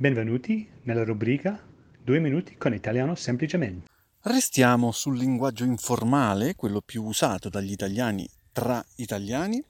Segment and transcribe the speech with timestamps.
[0.00, 1.60] Benvenuti nella rubrica
[2.00, 3.88] Due minuti con italiano semplicemente.
[4.20, 9.60] Restiamo sul linguaggio informale, quello più usato dagli italiani tra italiani,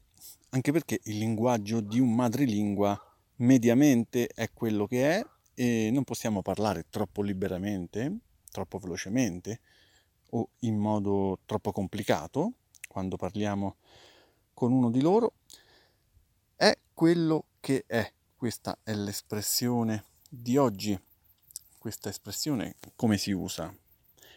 [0.50, 2.94] anche perché il linguaggio di un madrelingua
[3.36, 8.18] mediamente è quello che è e non possiamo parlare troppo liberamente,
[8.50, 9.60] troppo velocemente
[10.32, 12.52] o in modo troppo complicato
[12.86, 13.76] quando parliamo
[14.52, 15.36] con uno di loro.
[16.54, 18.12] È quello che è.
[18.36, 20.98] Questa è l'espressione di oggi.
[21.78, 23.74] Questa espressione come si usa?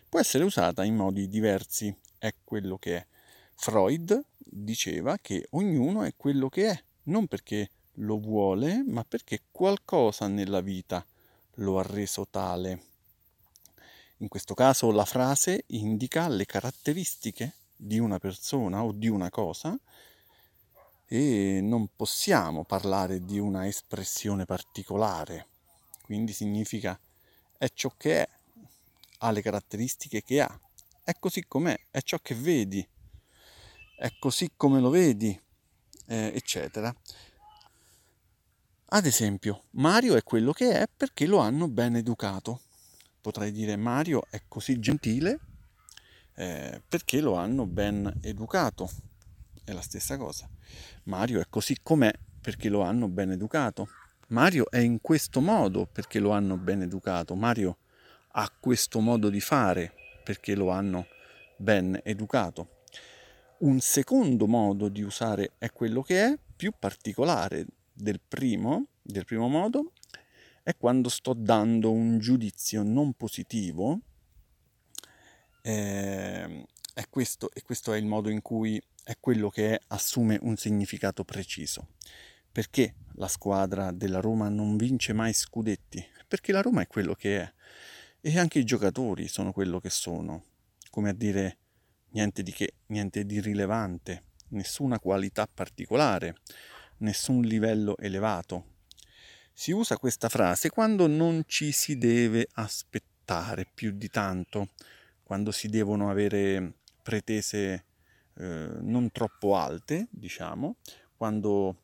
[0.07, 3.07] Può essere usata in modi diversi, è quello che è.
[3.55, 10.27] Freud diceva che ognuno è quello che è, non perché lo vuole, ma perché qualcosa
[10.27, 11.05] nella vita
[11.55, 12.85] lo ha reso tale.
[14.17, 19.77] In questo caso la frase indica le caratteristiche di una persona o di una cosa
[21.05, 25.50] e non possiamo parlare di una espressione particolare.
[26.11, 26.99] Quindi significa
[27.57, 28.29] è ciò che è,
[29.19, 30.59] ha le caratteristiche che ha,
[31.05, 32.85] è così com'è, è ciò che vedi,
[33.95, 35.41] è così come lo vedi,
[36.07, 36.93] eh, eccetera.
[38.87, 42.59] Ad esempio, Mario è quello che è perché lo hanno ben educato.
[43.21, 45.39] Potrei dire Mario è così gentile
[46.35, 48.91] eh, perché lo hanno ben educato.
[49.63, 50.49] È la stessa cosa.
[51.03, 53.87] Mario è così com'è perché lo hanno ben educato.
[54.31, 57.35] Mario è in questo modo perché lo hanno ben educato.
[57.35, 57.79] Mario
[58.33, 59.93] ha questo modo di fare
[60.23, 61.07] perché lo hanno
[61.57, 62.83] ben educato.
[63.59, 69.49] Un secondo modo di usare è quello che è, più particolare del primo, del primo
[69.49, 69.91] modo,
[70.63, 73.99] è quando sto dando un giudizio non positivo.
[75.61, 80.39] Eh, è questo, e questo è il modo in cui è quello che è, assume
[80.41, 81.89] un significato preciso.
[82.49, 86.05] Perché la squadra della Roma non vince mai scudetti?
[86.27, 87.53] Perché la Roma è quello che è
[88.21, 90.43] e anche i giocatori sono quello che sono,
[90.89, 91.57] come a dire
[92.09, 96.37] niente di che, niente di rilevante, nessuna qualità particolare,
[96.97, 98.65] nessun livello elevato.
[99.53, 104.69] Si usa questa frase quando non ci si deve aspettare più di tanto,
[105.23, 107.85] quando si devono avere pretese
[108.35, 110.77] eh, non troppo alte, diciamo,
[111.15, 111.83] quando,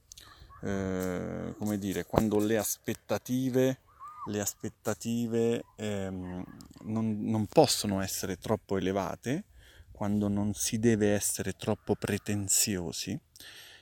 [0.61, 3.81] eh, come dire, quando le aspettative,
[4.27, 6.43] le aspettative ehm,
[6.83, 9.45] non, non possono essere troppo elevate,
[9.91, 13.19] quando non si deve essere troppo pretenziosi.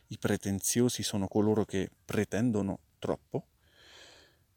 [0.07, 3.47] I pretenziosi sono coloro che pretendono troppo,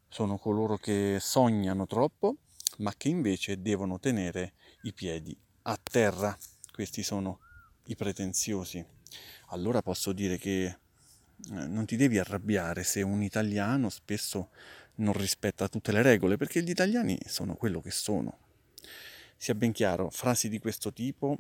[0.09, 2.37] sono coloro che sognano troppo,
[2.79, 6.37] ma che invece devono tenere i piedi a terra.
[6.73, 7.41] Questi sono
[7.87, 8.85] i pretenziosi.
[9.49, 10.79] Allora posso dire che
[11.47, 14.51] non ti devi arrabbiare se un italiano spesso
[14.97, 18.47] non rispetta tutte le regole, perché gli italiani sono quello che sono
[19.39, 21.39] sia ben chiaro, frasi di questo tipo,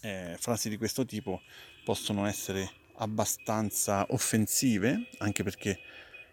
[0.00, 1.42] eh, frasi di questo tipo
[1.84, 5.78] possono essere abbastanza offensive, anche perché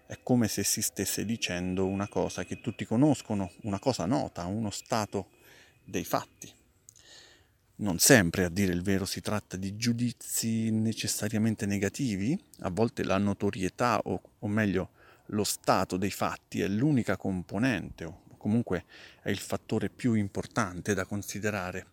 [0.05, 4.69] è come se si stesse dicendo una cosa che tutti conoscono, una cosa nota, uno
[4.69, 5.31] stato
[5.83, 6.49] dei fatti.
[7.79, 13.19] Non sempre, a dire il vero, si tratta di giudizi necessariamente negativi, a volte la
[13.19, 14.89] notorietà o, o meglio
[15.27, 18.85] lo stato dei fatti è l'unica componente o comunque
[19.21, 21.87] è il fattore più importante da considerare.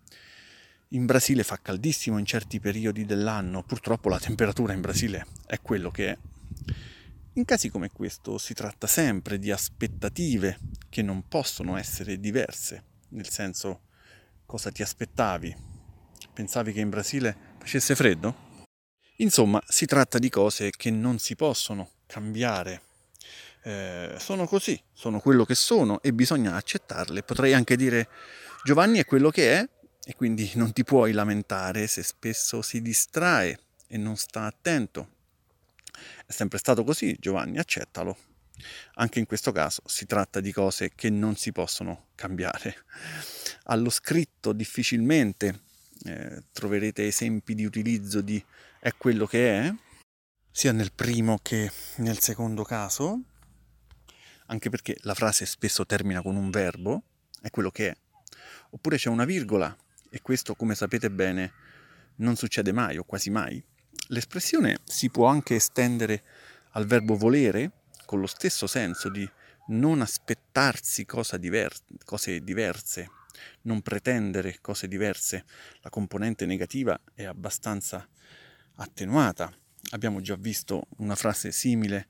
[0.88, 5.90] In Brasile fa caldissimo in certi periodi dell'anno, purtroppo la temperatura in Brasile è quello
[5.90, 6.18] che è.
[7.34, 10.58] In casi come questo si tratta sempre di aspettative
[10.88, 13.80] che non possono essere diverse, nel senso
[14.46, 15.73] cosa ti aspettavi?
[16.34, 18.52] Pensavi che in Brasile facesse freddo?
[19.18, 22.82] Insomma, si tratta di cose che non si possono cambiare
[23.66, 27.22] eh, sono così, sono quello che sono e bisogna accettarle.
[27.22, 28.08] Potrei anche dire
[28.62, 29.68] Giovanni è quello che è
[30.04, 35.12] e quindi non ti puoi lamentare se spesso si distrae e non sta attento.
[36.26, 38.16] È sempre stato così, Giovanni, accettalo.
[38.94, 42.84] Anche in questo caso si tratta di cose che non si possono cambiare.
[43.64, 45.60] Allo scritto difficilmente
[46.04, 48.42] eh, troverete esempi di utilizzo di
[48.80, 49.74] è quello che è,
[50.50, 53.20] sia nel primo che nel secondo caso,
[54.46, 57.02] anche perché la frase spesso termina con un verbo,
[57.40, 57.96] è quello che è,
[58.70, 59.76] oppure c'è una virgola,
[60.10, 61.52] e questo, come sapete bene,
[62.16, 63.62] non succede mai o quasi mai.
[64.08, 66.22] L'espressione si può anche estendere
[66.72, 69.28] al verbo volere, con lo stesso senso di
[69.68, 71.06] non aspettarsi
[71.38, 73.10] diver- cose diverse,
[73.62, 75.44] non pretendere cose diverse.
[75.80, 78.06] La componente negativa è abbastanza
[78.76, 79.52] attenuata.
[79.90, 82.08] Abbiamo già visto una frase simile.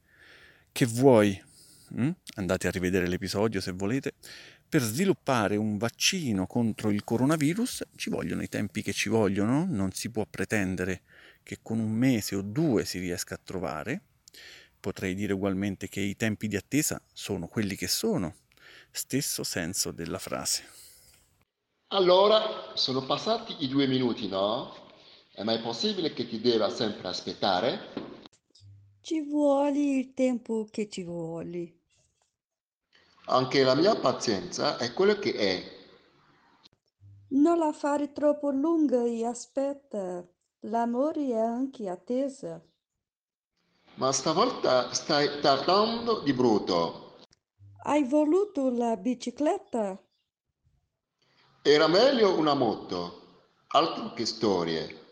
[0.72, 1.52] Che vuoi?
[1.94, 2.10] mm?
[2.36, 4.14] andate a rivedere l'episodio se volete,
[4.68, 9.92] per sviluppare un vaccino contro il coronavirus ci vogliono i tempi che ci vogliono, non
[9.92, 11.02] si può pretendere
[11.42, 14.02] che con un mese o due si riesca a trovare.
[14.80, 18.34] Potrei dire ugualmente che i tempi di attesa sono quelli che sono,
[18.90, 20.64] stesso senso della frase.
[21.94, 24.74] Allora, sono passati i due minuti, no?
[25.32, 27.92] È mai possibile che ti debba sempre aspettare?
[29.00, 31.74] Ci vuole il tempo che ci vuole.
[33.26, 35.62] Anche la mia pazienza è quello che è.
[37.28, 40.26] Non la fare troppo lunga e aspetta.
[40.62, 42.60] L'amore è anche attesa.
[43.94, 47.18] Ma stavolta stai tardando di brutto.
[47.84, 49.96] Hai voluto la bicicletta?
[51.66, 53.22] Era meglio una moto.
[53.68, 55.03] Altro che storie.